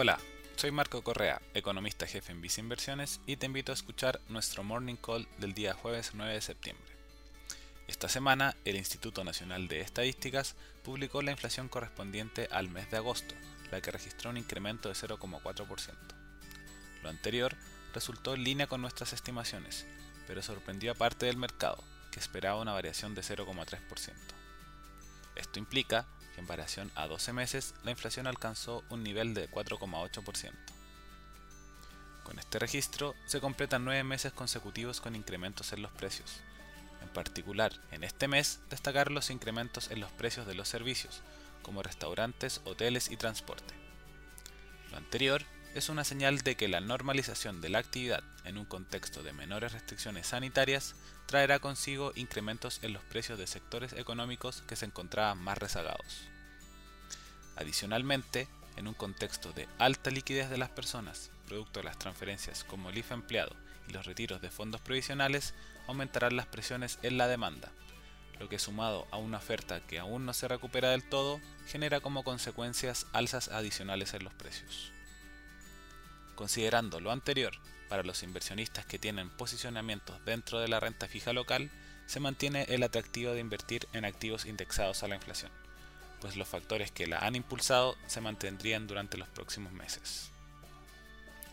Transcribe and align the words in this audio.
Hola, 0.00 0.20
soy 0.54 0.70
Marco 0.70 1.02
Correa, 1.02 1.42
economista 1.54 2.06
jefe 2.06 2.30
en 2.30 2.40
Visa 2.40 2.60
Inversiones 2.60 3.20
y 3.26 3.36
te 3.36 3.46
invito 3.46 3.72
a 3.72 3.74
escuchar 3.74 4.20
nuestro 4.28 4.62
Morning 4.62 4.94
Call 4.94 5.26
del 5.38 5.54
día 5.54 5.74
jueves 5.74 6.12
9 6.14 6.34
de 6.34 6.40
septiembre. 6.40 6.86
Esta 7.88 8.08
semana, 8.08 8.54
el 8.64 8.76
Instituto 8.76 9.24
Nacional 9.24 9.66
de 9.66 9.80
Estadísticas 9.80 10.54
publicó 10.84 11.20
la 11.20 11.32
inflación 11.32 11.68
correspondiente 11.68 12.46
al 12.52 12.68
mes 12.68 12.88
de 12.92 12.98
agosto, 12.98 13.34
la 13.72 13.80
que 13.80 13.90
registró 13.90 14.30
un 14.30 14.36
incremento 14.36 14.88
de 14.88 14.94
0,4%. 14.94 15.96
Lo 17.02 17.08
anterior 17.08 17.56
resultó 17.92 18.34
en 18.34 18.44
línea 18.44 18.68
con 18.68 18.80
nuestras 18.80 19.12
estimaciones, 19.12 19.84
pero 20.28 20.42
sorprendió 20.42 20.92
a 20.92 20.94
parte 20.94 21.26
del 21.26 21.38
mercado, 21.38 21.82
que 22.12 22.20
esperaba 22.20 22.60
una 22.60 22.72
variación 22.72 23.16
de 23.16 23.22
0,3%. 23.22 24.12
Esto 25.34 25.58
implica 25.58 26.06
en 26.38 26.46
variación 26.46 26.90
a 26.94 27.06
12 27.06 27.32
meses 27.32 27.74
la 27.84 27.90
inflación 27.90 28.26
alcanzó 28.26 28.84
un 28.90 29.02
nivel 29.02 29.34
de 29.34 29.50
4,8%. 29.50 30.52
Con 32.24 32.38
este 32.38 32.58
registro 32.58 33.14
se 33.26 33.40
completan 33.40 33.84
9 33.84 34.04
meses 34.04 34.32
consecutivos 34.32 35.00
con 35.00 35.16
incrementos 35.16 35.72
en 35.72 35.82
los 35.82 35.92
precios. 35.92 36.40
En 37.02 37.08
particular, 37.08 37.72
en 37.90 38.04
este 38.04 38.28
mes 38.28 38.60
destacar 38.70 39.10
los 39.10 39.30
incrementos 39.30 39.90
en 39.90 40.00
los 40.00 40.10
precios 40.12 40.46
de 40.46 40.54
los 40.54 40.68
servicios, 40.68 41.22
como 41.62 41.82
restaurantes, 41.82 42.60
hoteles 42.64 43.10
y 43.10 43.16
transporte. 43.16 43.74
Lo 44.90 44.98
anterior 44.98 45.44
es 45.74 45.88
una 45.88 46.04
señal 46.04 46.38
de 46.38 46.56
que 46.56 46.68
la 46.68 46.80
normalización 46.80 47.60
de 47.60 47.68
la 47.68 47.78
actividad 47.78 48.22
en 48.44 48.58
un 48.58 48.64
contexto 48.64 49.22
de 49.22 49.32
menores 49.32 49.72
restricciones 49.72 50.28
sanitarias 50.28 50.94
traerá 51.26 51.58
consigo 51.58 52.12
incrementos 52.16 52.80
en 52.82 52.92
los 52.92 53.02
precios 53.04 53.38
de 53.38 53.46
sectores 53.46 53.92
económicos 53.92 54.62
que 54.62 54.76
se 54.76 54.86
encontraban 54.86 55.38
más 55.38 55.58
rezagados. 55.58 56.22
Adicionalmente, 57.56 58.48
en 58.76 58.88
un 58.88 58.94
contexto 58.94 59.52
de 59.52 59.68
alta 59.78 60.10
liquidez 60.10 60.48
de 60.48 60.58
las 60.58 60.70
personas, 60.70 61.30
producto 61.46 61.80
de 61.80 61.84
las 61.84 61.98
transferencias 61.98 62.64
como 62.64 62.90
el 62.90 62.98
IFA 62.98 63.14
empleado 63.14 63.54
y 63.88 63.92
los 63.92 64.06
retiros 64.06 64.40
de 64.40 64.50
fondos 64.50 64.80
provisionales, 64.80 65.54
aumentarán 65.86 66.36
las 66.36 66.46
presiones 66.46 66.98
en 67.02 67.18
la 67.18 67.28
demanda, 67.28 67.70
lo 68.38 68.48
que 68.48 68.58
sumado 68.58 69.06
a 69.10 69.16
una 69.16 69.38
oferta 69.38 69.80
que 69.80 69.98
aún 69.98 70.24
no 70.24 70.32
se 70.32 70.48
recupera 70.48 70.90
del 70.90 71.08
todo, 71.08 71.40
genera 71.66 72.00
como 72.00 72.24
consecuencias 72.24 73.06
alzas 73.12 73.48
adicionales 73.48 74.14
en 74.14 74.24
los 74.24 74.34
precios. 74.34 74.92
Considerando 76.38 77.00
lo 77.00 77.10
anterior, 77.10 77.52
para 77.88 78.04
los 78.04 78.22
inversionistas 78.22 78.86
que 78.86 79.00
tienen 79.00 79.28
posicionamientos 79.28 80.24
dentro 80.24 80.60
de 80.60 80.68
la 80.68 80.78
renta 80.78 81.08
fija 81.08 81.32
local, 81.32 81.68
se 82.06 82.20
mantiene 82.20 82.62
el 82.68 82.84
atractivo 82.84 83.32
de 83.32 83.40
invertir 83.40 83.88
en 83.92 84.04
activos 84.04 84.46
indexados 84.46 85.02
a 85.02 85.08
la 85.08 85.16
inflación, 85.16 85.50
pues 86.20 86.36
los 86.36 86.46
factores 86.46 86.92
que 86.92 87.08
la 87.08 87.18
han 87.18 87.34
impulsado 87.34 87.96
se 88.06 88.20
mantendrían 88.20 88.86
durante 88.86 89.18
los 89.18 89.26
próximos 89.26 89.72
meses. 89.72 90.30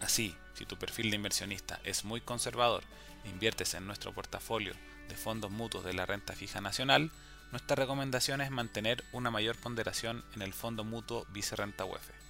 Así, 0.00 0.36
si 0.54 0.64
tu 0.64 0.78
perfil 0.78 1.10
de 1.10 1.16
inversionista 1.16 1.80
es 1.82 2.04
muy 2.04 2.20
conservador 2.20 2.84
e 3.24 3.30
inviertes 3.30 3.74
en 3.74 3.84
nuestro 3.84 4.12
portafolio 4.12 4.74
de 5.08 5.16
fondos 5.16 5.50
mutuos 5.50 5.82
de 5.84 5.94
la 5.94 6.06
renta 6.06 6.34
fija 6.34 6.60
nacional, 6.60 7.10
nuestra 7.50 7.74
recomendación 7.74 8.40
es 8.42 8.52
mantener 8.52 9.02
una 9.10 9.32
mayor 9.32 9.56
ponderación 9.56 10.24
en 10.36 10.42
el 10.42 10.52
fondo 10.52 10.84
mutuo 10.84 11.26
Vicerrenta 11.32 11.84
UEF. 11.84 12.27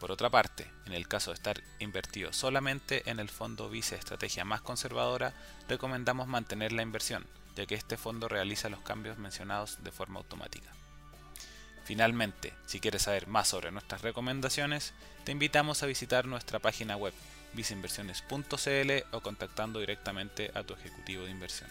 Por 0.00 0.12
otra 0.12 0.28
parte, 0.28 0.70
en 0.84 0.92
el 0.92 1.08
caso 1.08 1.30
de 1.30 1.36
estar 1.36 1.62
invertido 1.78 2.32
solamente 2.32 3.08
en 3.10 3.18
el 3.18 3.30
fondo 3.30 3.70
Vice 3.70 3.96
Estrategia 3.96 4.44
más 4.44 4.60
conservadora, 4.60 5.32
recomendamos 5.68 6.28
mantener 6.28 6.72
la 6.72 6.82
inversión, 6.82 7.26
ya 7.56 7.64
que 7.66 7.74
este 7.74 7.96
fondo 7.96 8.28
realiza 8.28 8.68
los 8.68 8.80
cambios 8.80 9.16
mencionados 9.16 9.82
de 9.82 9.90
forma 9.90 10.18
automática. 10.18 10.70
Finalmente, 11.84 12.52
si 12.66 12.80
quieres 12.80 13.02
saber 13.02 13.26
más 13.26 13.48
sobre 13.48 13.70
nuestras 13.70 14.02
recomendaciones, 14.02 14.92
te 15.24 15.32
invitamos 15.32 15.82
a 15.82 15.86
visitar 15.86 16.26
nuestra 16.26 16.58
página 16.58 16.96
web 16.96 17.14
viceinversiones.cl 17.54 18.90
o 19.12 19.20
contactando 19.20 19.80
directamente 19.80 20.50
a 20.54 20.62
tu 20.62 20.74
ejecutivo 20.74 21.24
de 21.24 21.30
inversión. 21.30 21.70